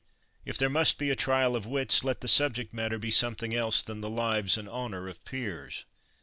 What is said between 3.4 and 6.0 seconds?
else than the lives and honor of peers!